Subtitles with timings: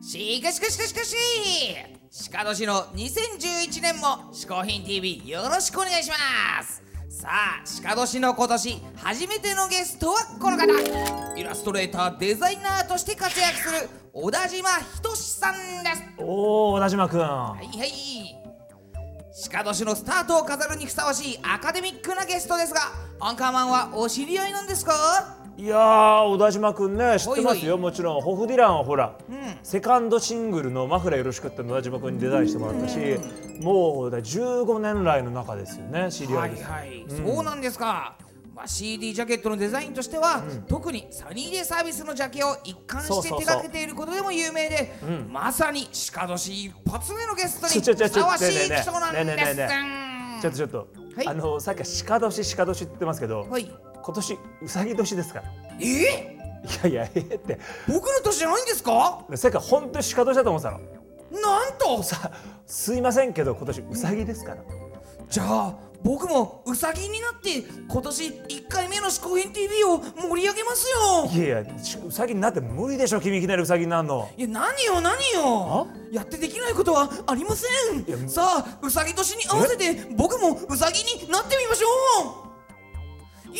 [0.00, 1.16] しかしかしかしかし
[2.30, 6.16] 鹿年の2011年も「嗜好品 TV」よろしくお願いしま
[6.62, 6.82] す。
[7.10, 11.36] さあ鹿年の今年初めてのゲストはこの方。
[11.36, 16.02] イラストレーターデザイナーとして活躍する小田島仁さんです。
[16.18, 18.36] おお小田島君はいはい。
[19.50, 25.36] 鹿年のスタートを飾るにふさわしいアカデミックなゲストですがアンカーマンはお知り合いなんですか？
[25.56, 28.20] いやー小田島君ね知ってますよもちろん。
[28.20, 29.16] ホフディランはほら、ん。
[29.62, 32.98] セカンドシングルの「マフラーよろしく」っての小田島君にデザインしてもらったし、
[33.62, 38.16] もうだ15年来の中ですよね知り合はいいです、はい、そうなんですか、
[38.54, 44.92] まあ、CD ジャケットのデザインとしては、特にサニーデイサービスのジャケを一貫して手掛けていることでも有名で
[45.30, 49.56] まさに鹿年一発目のゲストにふさわしい人なんです。
[50.42, 53.70] ちょっとちょっと、はいあのさっきは鹿年鹿年って言ってますけど、はい
[54.04, 55.44] 今年うさぎ年ですから。
[55.80, 55.84] え？
[55.84, 57.58] いやいやえーって。
[57.88, 59.24] 僕の年じゃないんですか？
[59.34, 60.80] さっきは本当に鹿年だと思ってたの。
[61.40, 62.02] なんと！
[62.02, 62.30] さ
[62.66, 64.62] すいませんけど今年うさぎですから。
[65.28, 71.30] じゃあ僕もウサギになって今年1回目の「嗜好品 TV」を盛り上げますよ。
[71.32, 74.30] いやいやしうさぎになって無理でしょ君いきなりうさぎになるの。
[74.36, 75.86] いや何よ何よ。
[76.12, 78.28] やってできないことはありません。
[78.28, 81.86] さあうさぎ年に合わせて僕もうさぎになってみましょ
[82.42, 82.43] う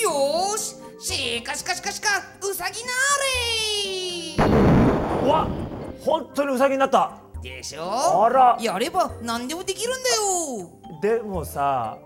[0.02, 2.08] よーししかしかしかしか
[2.42, 2.90] うさぎな
[5.24, 5.48] うわ
[6.00, 7.20] 本当にうさぎになった。
[7.40, 8.24] ーれでしょ？
[8.24, 8.58] あら。
[8.60, 10.70] やれば何でもできるんだよ。
[11.00, 11.96] でもさ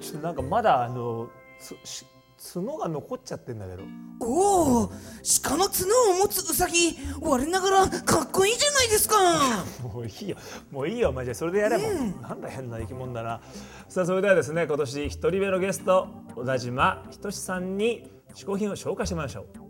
[0.00, 1.28] ちょっとなんかまだあの
[1.58, 2.04] つし
[2.52, 3.82] 角が残っちゃってんだけど
[4.20, 4.92] おお
[5.42, 9.16] 鹿の角を持つうさぎ我ながらかっこいいじゃないですか
[9.82, 10.36] もういいよ
[10.70, 13.40] もういいよお前じゃあそれでやれば、なんだ変な生き物だな
[13.88, 19.64] さあそれではですね今年一人目のゲスト小田島仁さんに嗜好品を紹介してもらいましょう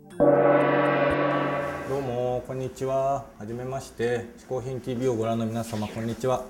[1.89, 3.25] どうもこんにちは。
[3.37, 4.25] はじめまして。
[4.39, 6.43] 嗜好品 TV をご覧の皆様こんにちは。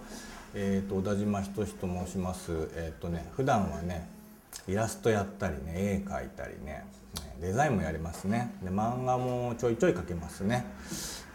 [0.54, 2.70] えっ、と小田島仁と申します。
[2.76, 4.15] えっ、とね普段はね
[4.68, 6.86] イラストやったりね絵描いたりね
[7.40, 8.54] デザインもやりますね。
[8.64, 10.66] で漫画もちょいちょい描けますね。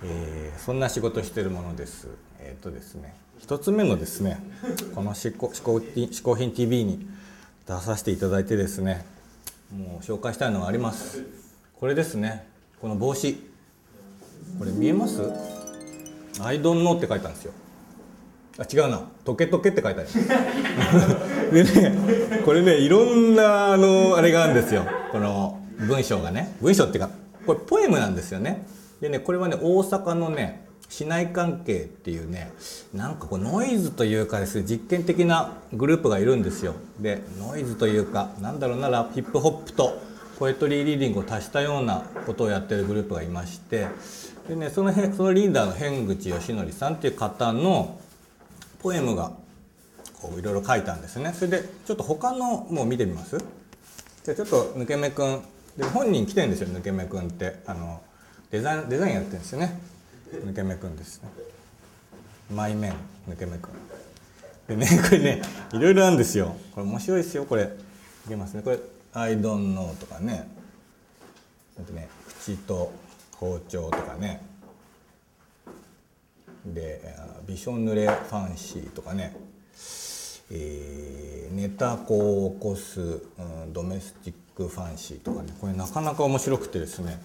[0.03, 2.09] えーそんな仕事してるものです。
[2.39, 4.41] えっ、とですね一つ目のですね
[4.95, 7.09] この嗜好品嗜好品 TV に
[7.67, 9.05] 出させていただいてですね
[9.75, 11.25] もう紹介したいのがあります。
[11.79, 12.47] これですね
[12.81, 13.51] この帽子。
[14.59, 15.21] これ見えます
[16.41, 17.53] 「アイドンノー」って書いたんですよ
[18.61, 20.09] あ違うな「トケトケ」って書いてある。
[21.51, 24.85] でねこれねいろんなあのあれがあるんですよ。
[25.11, 26.55] この文章がね。
[26.61, 27.11] 文章っていうか
[27.47, 28.67] これポエムなんですよね。
[29.01, 32.53] でねこれはね大阪のね市内関係っていうね
[32.93, 36.75] なんかこうノイズというかですね実験的なグループがいるんですよ。
[37.01, 39.99] でノイズというかなんだろうならヒップホップと
[40.39, 43.87] ポエトリーリーディングを足したようなことをやってるグループがいまして。
[44.49, 47.99] でねその辺そのリーダーの辺口義則さんっていう方の
[48.83, 49.33] ポエムが
[50.21, 51.33] こういろいろ書いたんですね。
[51.35, 53.39] それでちょっと他のもう見てみます？
[54.25, 55.43] じゃあちょっと抜け目くん。
[55.77, 57.63] で本人来てるんですよ抜け目くんって。
[57.67, 58.03] あの
[58.51, 59.81] デザインデザインやってるんですよね。
[60.33, 61.29] 抜け目くんですね。
[62.55, 62.93] 前面
[63.29, 63.73] 抜け目くん。
[64.69, 65.43] でねこれね
[65.73, 66.57] いろいろあるんですよ。
[66.75, 67.63] これ面白いですよこれ。
[67.65, 68.63] いけますね。
[68.63, 68.79] これ
[69.15, 70.49] 「I don't know」とかね。
[71.79, 72.93] あとね口と
[73.37, 74.43] 包丁とかね。
[76.65, 77.15] で
[77.47, 79.37] びしょ濡れファンシーとかね。
[80.53, 85.53] えーネタ子を起こす、うん、ドメスティックファンシーとかね。
[85.61, 87.21] これなかなか面白くてですね。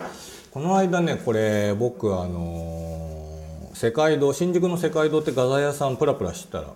[0.51, 6.73] この間ねこれ僕あのー世界堂新宿の世界堂って画材屋さんプラプラしてたら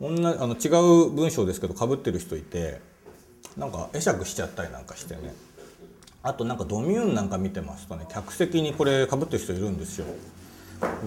[0.00, 0.68] 同じあの違
[1.08, 2.80] う文章ですけどかぶってる人いて
[3.56, 5.34] なんか会釈しちゃったりなんかしてね。
[6.22, 10.06] あとなんかドミューンなんか見てますとね客席にこれかぶってる人いるんですよ。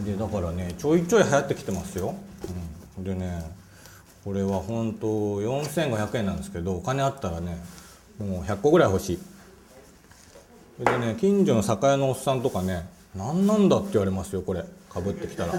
[0.06, 2.16] でだからねちょいちょい流行ってきてますよ、
[2.98, 3.44] うん、でね
[4.24, 7.58] これは本当4500円なんですけどお金あったらね
[8.18, 9.20] もう100個ぐらい欲しい。
[10.78, 14.64] それでね近所の酒屋のおっさんとかね何なんだって言われますよこれ。
[14.90, 15.54] かぶってきたら。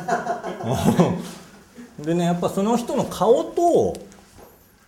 [1.99, 3.95] でねやっぱその人の顔と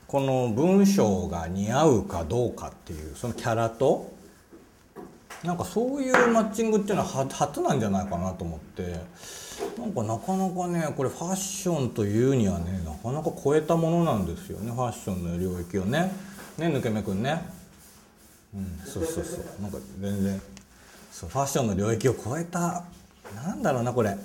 [0.06, 4.12] この文章が似合うかどうかっていうそのキャラと
[5.44, 9.00] なんかそういうマッチングっていうのは初なんじゃないかなと思って。
[9.78, 16.12] なんかなかなかねこれファッションというにはねなかなか超えたものなんですよねファッションの領域をね。
[16.58, 17.42] ね抜け目くんね。
[18.54, 19.62] うんそうそうそう。
[19.62, 20.40] なんか全然
[21.10, 22.84] そうファッションの領域を超えた
[23.34, 24.16] なんだろうなこれ。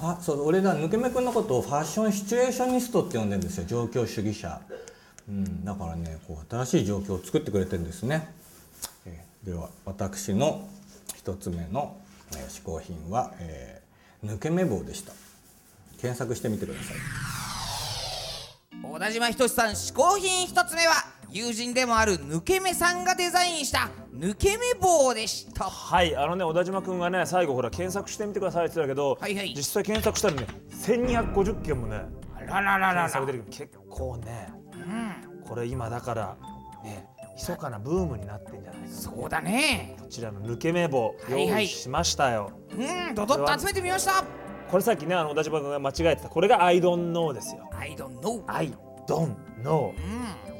[0.00, 3.64] ファそう俺ら抜け目くんのことをファッションシチュエーショニストって呼んでるんですよ。
[3.66, 4.60] 状況主義者、
[5.28, 8.28] うん、だからねこう新しい状況を作ってくれてるんですね、
[9.44, 10.68] では私の
[11.16, 11.96] 一つ目の、
[12.32, 13.80] えー嗜好品は、えー
[14.22, 15.14] 抜け目棒でした。
[15.98, 16.96] 検索してみてください。
[18.82, 20.92] 小田島仁さん嗜好品一つ目は
[21.30, 25.64] 友人でもある抜け目さんがデザインした抜け目棒でした。
[25.64, 29.54] はいあのね小田島君がね最後ほら検索してみてくださいって言ってたけど、はいはい。
[29.56, 32.02] 実際検索したらね1250件もね
[32.36, 33.50] あらららら検索ら出てくる。
[33.50, 34.52] 結構ね、
[35.48, 36.36] これ今だから
[36.84, 37.06] ね
[37.40, 39.96] 密かなブームになってんじゃないかなそうだね。
[39.98, 41.48] こちらの抜け目棒はいはい。
[41.48, 42.74] 用意しましたよ、う
[43.10, 44.24] んドドッと集めてみました。
[44.70, 46.28] これさっきねあの小田島君が間違えてた。
[46.28, 47.68] これが I don't know ですよ。
[47.72, 48.72] I don't know I
[49.06, 49.92] don't know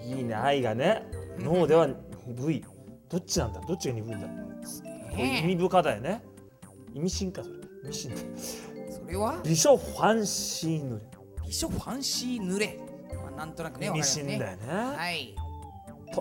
[0.07, 0.19] うん。
[0.19, 1.07] いいね I がね。
[1.39, 1.89] No では
[2.27, 2.65] 鈍い。
[3.09, 3.61] どっちなんだ？
[3.61, 4.27] どっちが鈍いんだ？
[5.17, 6.23] 意味深だよね。
[6.95, 7.57] 意味深かそれ。
[7.85, 8.17] 意味深。
[8.91, 9.41] それは？
[9.45, 11.03] 美少ファンシーヌレ
[11.45, 12.79] 美少ファンシー濡れ。
[13.15, 14.67] まあなんとなくね意味深だよね。
[14.67, 15.35] ね、はい。
[15.37, 15.40] と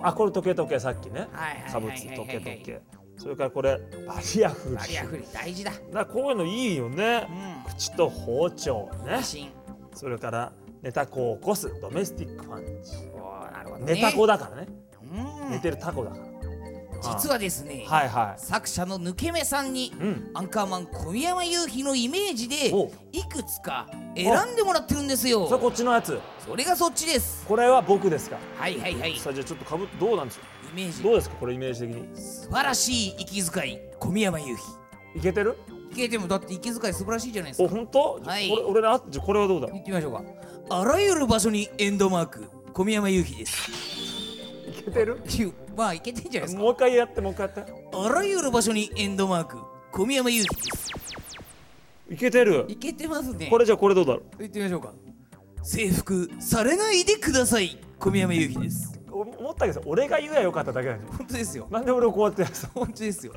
[0.02, 1.28] あこれ時計時計さっきね。
[1.32, 2.06] はいはい貨物はい。
[2.06, 2.80] はい時計時計。
[3.16, 5.72] それからこれバリアフリバリアフリー大事だ。
[5.92, 7.28] だこういうのいいよね、
[7.66, 7.74] うん。
[7.74, 9.20] 口と包丁ね。
[9.94, 10.52] それから
[10.82, 11.70] ネタコを起こす。
[11.80, 12.92] ドメスティックファンチ。
[13.84, 13.94] ね。
[13.94, 14.68] ネタコだからね。
[15.46, 15.50] うん。
[15.50, 16.29] 寝てるタコだから
[17.02, 20.30] 実はですねはいは作者の抜け目さんに、いうん。
[20.34, 22.90] アンカーマン小宮山雄飛のイメージでお。
[23.12, 25.46] いくつか選んでもらってるんですよ。
[25.48, 26.20] それこっちのやつ。
[26.46, 27.44] それがそっちです。
[27.46, 28.36] これは僕ですか？
[28.56, 29.14] はいはいはい。
[29.14, 30.42] イさあじゃあちょっとかぶどうなんですよ
[30.74, 31.02] メージ。
[31.02, 31.36] どうですか？
[31.36, 32.16] これイメージ的に。
[32.16, 34.62] 素晴らしい息遣い小宮山雄飛
[35.18, 35.56] いけてる？
[35.90, 37.64] いけてもだって息遣い素晴らしいじゃないですか。
[37.64, 38.48] お本当、はい。
[38.48, 39.68] これ俺のあじゃあこれはどうだ？
[39.68, 40.22] 行ってみましょうか。
[40.70, 43.70] あらゆる場所にエンドマーク小宮山雄飛です。
[44.68, 45.20] いけてる？
[45.80, 46.62] まあいけてんじゃないですか。
[46.62, 47.72] もう一回やってもう一回やって。
[47.94, 49.56] あらゆる場所にエンドマーク
[49.92, 50.90] 小宮山雄飛です。
[52.10, 52.66] いけてる。
[52.68, 53.46] いけてますね。
[53.48, 54.42] これじゃあこれどうだろう？
[54.42, 54.92] 行ってみましょうか
[55.62, 59.00] 征服されないでください小宮山雄飛です。
[59.10, 61.66] お思ったけどさ俺が言えばよかっただけなんじゃ本当ですよ。
[61.66, 63.32] んなんで俺をこうやってやつ本当ですよ。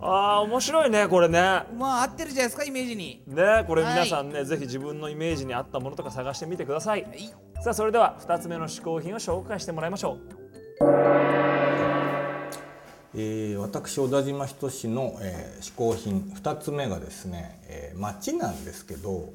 [0.00, 1.40] あー面白いねこれね。
[1.76, 3.22] まあ合ってるじゃないですかイメージに。
[3.26, 7.04] ねこれ皆さんね、ぜひ自分のイメージに合ったものとか探してみてください。
[7.04, 7.34] はい。
[7.62, 10.18] さあそれでは2つ目の嗜好品を紹介してもらいましょ
[10.80, 11.47] う
[13.20, 19.30] えー私小田島仁の、えー嗜好品2つ目がですね、えー町なんですけど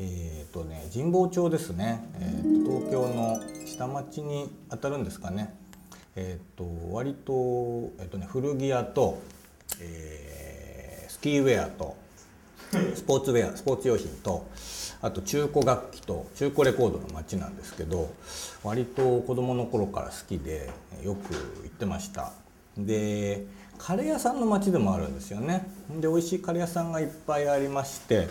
[0.00, 5.54] えーとね神保町ですね、えーと東京の下町に当たるんですかね。
[6.16, 7.32] えーと割と,、
[8.00, 9.22] えーとね、古着屋と、
[9.80, 11.94] えースキーウェアと
[12.96, 14.44] スポーツウェアスポーツ用品と
[15.00, 18.10] あと中古楽器と中古レコードの街なんですけど
[18.64, 20.68] 割と子供の頃から好きで
[21.04, 21.32] よく
[21.62, 22.32] 行ってました。
[22.76, 23.46] で
[23.78, 25.66] カレー屋さんの街でもあるんですよね。
[26.00, 28.28] で美味しいカレー屋さんがいっぱいありまして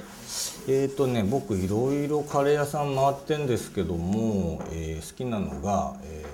[0.67, 6.31] えーとね僕いろいろカレー屋さん回ってんですけども、えー好きなのが、えー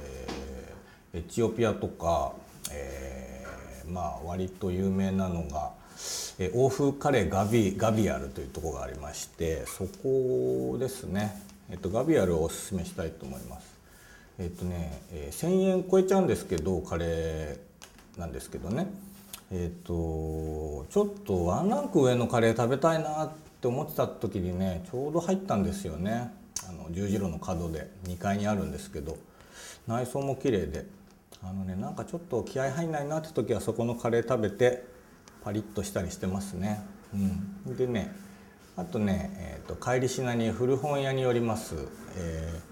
[1.13, 2.33] エチオピアとか、
[2.71, 5.71] えーまあ割と有名なのが
[6.37, 11.41] え欧風カレーガビガビアルというところがありましてそこですね、
[11.71, 13.65] えっと、ガビアルをおすすめしたいと思います。
[14.37, 17.66] えっとね、えー1,000円超えちゃうんですけどカレー。
[18.17, 18.87] なんですけどね。
[19.51, 23.29] えっとちょっとワンランク上のカレー食べたいなっ
[23.61, 26.33] て思ってた時にねちょうど入ったんですよね。
[26.67, 29.17] あの十字路の角で2階にあるんですけど
[29.87, 30.85] 内装も綺麗で。
[31.43, 34.85] あのねなんかちょっと気合入んないなって時はそこのカレー食べて
[35.43, 36.81] パリッとしたりしてますね。
[37.13, 37.17] う
[37.71, 38.11] ん、でね
[38.75, 41.75] あとね、えー、と帰りしなに古本屋によります、
[42.17, 42.67] えー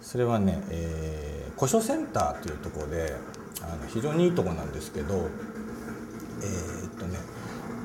[0.00, 3.16] それはね、えー古書センターというとこで
[3.62, 7.18] あの非常にいいとこなんですけどえーっとね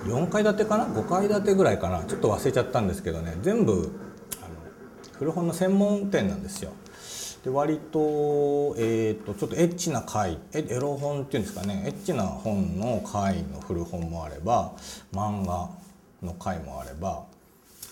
[0.06, 2.04] 4階建てかな？5階建てぐらいかな？
[2.04, 3.74] ちょっと忘れちゃったんですけどね全部
[4.42, 4.56] あの
[5.18, 6.72] 古本の専門店なんですよ。
[7.44, 11.84] で割と,、えー、とちょっとエッチな回エエロ本っていうんですかね？
[11.86, 14.74] エッチな本の回の古本もあれば
[15.14, 15.70] 漫画
[16.22, 17.26] の回もあれば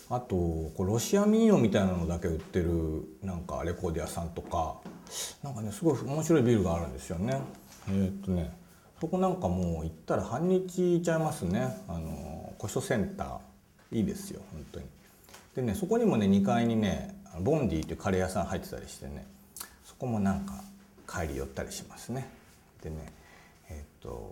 [0.09, 4.75] あとこうロシア民謡みたいなのだけ売ってるなんかレコード屋さんとか
[5.43, 7.41] なんかねすごい面白いビルがあるんですよね。
[7.91, 8.51] えーっとね
[9.00, 14.86] そこなんかもう行ったら半日いちゃいますねあの古書センターいいですよ本当に。
[15.55, 19.25] でねそこにもね2階にねボンディっていうカレー屋さん入ってたりしてね
[19.86, 20.53] そこもなんか
[21.10, 22.27] 帰り寄ったりしますね。
[22.83, 22.95] でね
[23.69, 24.31] えーっと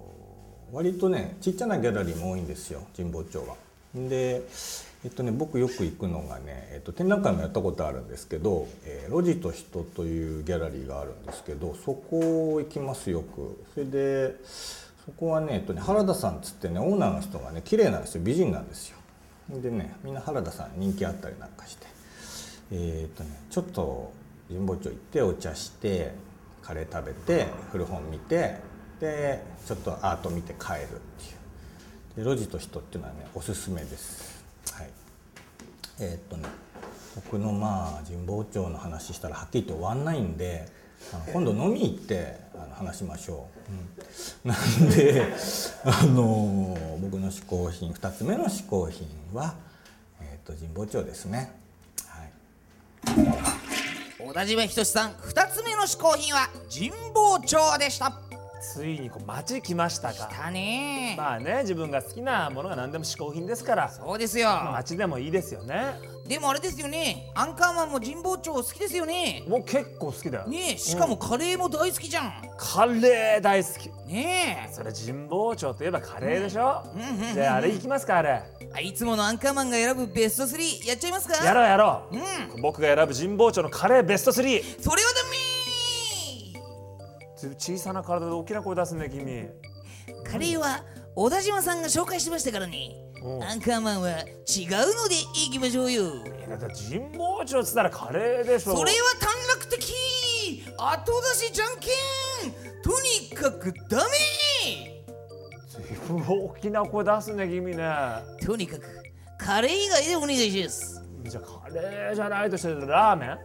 [0.72, 3.56] 割とねちっちゃなギャラリーも多いんですよ神保町は。
[3.96, 4.44] で
[5.02, 13.64] えっとね、僕よく行くのがね、えっと、展覧会もやったことあるんですけど「えー、路地と人」というギャラリーがあるんですけどそこ行きますよく。
[13.74, 14.36] それで
[15.06, 18.22] そこはね,、えっとね、原田さんっつってねオーナーの人がね綺麗なんですよ。
[18.26, 18.98] 美人なんですよ。
[19.50, 21.88] でねみんな原田さん人気あったりなんかして。
[22.72, 24.12] えー、っとねちょっと
[24.50, 26.12] 神保町行ってお茶して
[26.62, 28.58] カレー食べて古本見て
[29.00, 30.80] でちょっとアート見て帰るっ
[31.18, 31.39] ていう。
[32.20, 34.44] で路地と人っていうのはねおすすめです。
[34.74, 34.90] はい。
[36.02, 36.50] えー、っとね
[37.16, 40.68] 僕のまあ神保町の話したらはっきりと終わんないんで
[41.14, 43.48] あの今度飲み行ってあの話しましょ
[44.44, 45.34] う、うん、なんで
[45.86, 49.56] あの僕の嗜好品2つ目の嗜好品は、
[50.22, 51.54] えー、と神保町ですね。
[52.06, 52.32] はい。
[54.20, 55.12] 小田島仁さん。
[55.14, 58.29] 2つ目の嗜好品は神保町でした
[58.62, 60.28] ついにこう街来ましたか。
[60.28, 61.16] 来たね。
[61.18, 63.90] まあね自分が好きなものが何でも嗜好品ですから。
[63.90, 64.50] そうですよ。
[64.74, 66.20] 街でもいいですよね。
[66.28, 67.32] でもあれですよね。
[67.34, 69.44] アンカーマンも神保町好きですよね。
[69.48, 70.48] もう結構好きだよ。
[70.48, 73.90] ねしかもカレーも大好きじゃん、カレー大好き。
[74.08, 74.74] ねえ。
[74.74, 78.44] それ神保町といえばカレーでしょ、うんうんうんうんじゃああれ行きますかあれ。
[78.72, 81.44] あいつものアンカーマンが選ぶベスト3やっちゃいますか。
[81.44, 82.62] やろうやろう、うん。
[82.62, 85.29] 僕が選ぶ神保町のカレーベスト3それはダ
[87.58, 89.24] 小さな体で大きな声出すね君。
[89.26, 89.54] メ
[90.26, 90.84] カレーは
[91.16, 92.96] 小田島さんが紹介してましたからね。
[93.24, 93.44] うん。
[93.44, 95.16] アンカーマンは違うので
[95.48, 96.04] いきましょうよ。
[96.50, 98.76] だって神保町っつったらカレーでしょ。
[98.76, 99.30] それは短
[99.60, 99.94] 絡的
[100.78, 101.88] 後出しじゃんけ
[102.48, 102.82] ん。
[102.82, 105.04] とにかくダメ。
[105.68, 107.84] 随分大きな声出すね君ね。
[108.46, 108.84] とにかく
[109.38, 111.04] カレー以外でお願いします。
[111.24, 113.38] じゃあカレーじゃないとしてラーメン？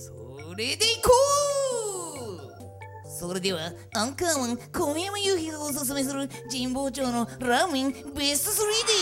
[0.00, 1.10] それでいこ
[1.50, 1.53] う
[3.14, 8.92] それではアンカーマン小宮山雄飛がおすすめする神保町のラーメンベスト3で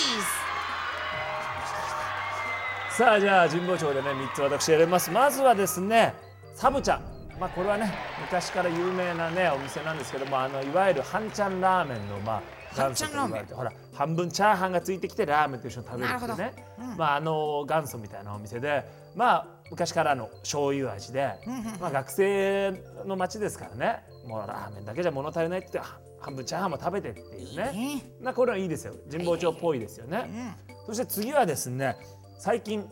[2.90, 2.99] す。
[2.99, 5.11] さあじゃあ神保町でね3つ私選びます。
[5.11, 6.12] まずはですね
[6.54, 7.00] サブ茶。
[7.40, 7.90] まあこれはね
[8.21, 12.42] 昔から有名なねお店なんですけどもあのいわゆる半ちゃんラーメンのまあ
[12.76, 16.52] 元祖と言われてほら半分チャーハンがついてきてラーメンと一緒に食べるっていうね、
[16.99, 18.85] まああの元祖みたいなお店で
[19.16, 21.33] まあ昔からの醤油味で、
[21.81, 22.73] まあ学生
[23.07, 24.05] の街ですからね。
[24.26, 25.81] もうラーメンだけじゃ物足りないって
[26.21, 28.05] 半分チャーハンも食べてっていうね。
[28.21, 28.95] なこれはいいですよ。
[29.11, 30.55] 神保町っぽいですよね、
[30.87, 31.97] そして次はですね
[32.38, 32.87] 最近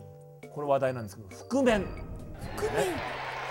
[0.53, 1.85] これ話題なんですけど覆面。
[2.57, 2.85] 覆面。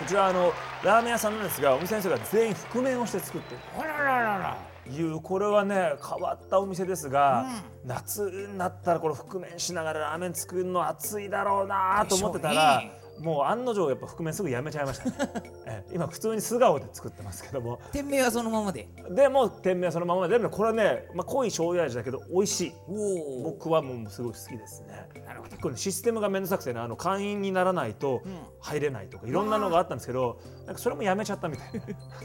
[0.01, 3.61] こちらあのラーメン屋さんなんですがお店の人が全員覆面をして作ってる。
[3.79, 4.59] あらららら
[4.91, 7.47] いうこれはね変わったお店ですが、
[7.85, 15.33] 夏になったらこの覆面しながらラーメン作るの暑いだろうなと思ってたら、ねもう案の定やっぱ覆面すぐやめちゃいました、ね
[15.67, 15.95] ええ。
[15.95, 17.81] 今普通に素顔で作ってますけども。
[17.93, 18.89] 店名はそのままで？
[19.11, 20.39] でもう店名はそのままで。
[20.39, 22.73] でもこれはね、まあ、濃い醤油味だけど美味しい。
[23.45, 25.09] 僕はもうすごい好きですね。
[25.27, 25.51] なるほど。
[25.51, 28.23] 結構ねシステムが面倒くさくてねあの会員にならないと
[28.61, 31.81] 入れないとかいろんなのがあったんですけどなんかそれもやめちゃったみたいな。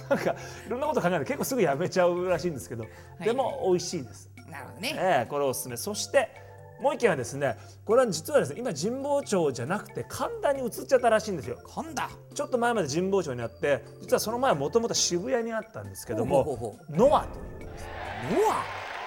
[0.16, 0.36] なんか
[0.68, 2.86] いろんなこと考えて結構すぐやめちゃうらしいんですけど、
[3.20, 4.32] でも美味しいです。
[4.50, 4.96] なるほどね。
[4.98, 5.78] ええこれおすすめ。
[5.78, 6.45] そして
[6.82, 11.58] もう一件はですねこれは実はですね今神保町じゃなくて神田に移っちゃったらしいんですよ。
[11.64, 12.02] 今度
[12.34, 17.70] ちょっと前まで神保町にあって実はその前はもともと渋谷にあったんですけどもノアという
[18.42, 18.64] ノア？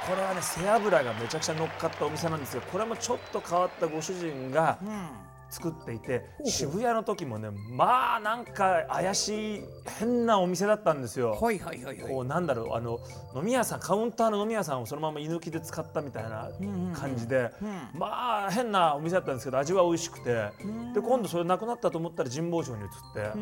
[0.08, 5.08] これはね背脂がめちゃくちゃ乗っかったお店なんですがこれもちょっと変わったご主人がうん
[5.50, 9.61] 作っていて渋谷の時もねまあなんか怪しい
[9.99, 11.38] 変なお店だったんですよ。
[11.40, 12.12] はいはいはいはい。
[12.12, 12.99] こうなんだろうあの
[13.35, 16.50] 飲み屋さんカウンターの飲み屋さんをそのまま居抜きで使ったみたいな
[16.95, 17.99] 感じで、うん。
[17.99, 20.50] まあ変なお店だったんですけど味は美味しくて、
[20.95, 23.33] で今度それなくなったと思ったら神保町に移って、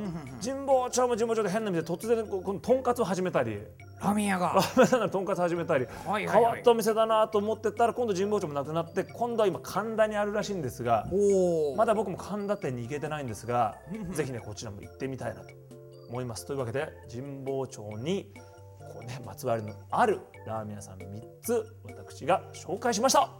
[0.44, 3.58] 神保町も神保町で変な店で突然とんかつを始めたり
[4.00, 4.52] ラーメン屋が。
[4.54, 6.34] ラーメン屋さんがとんかつ始めたり、はいはいはい。
[6.34, 11.06] 変わったお店だなと思ってたら今度神保町もなくなって今度は今神田にあるらしいんですが
[11.76, 13.76] まだ僕も神田店に行けてないんですが
[14.12, 15.48] ぜひねこちらも行ってみたいなと
[16.08, 16.46] 思います。
[16.46, 18.32] というわけで神保町に
[18.80, 21.04] こうねまつわりのあるラーメン屋さん3
[21.42, 23.30] つ私が紹介しました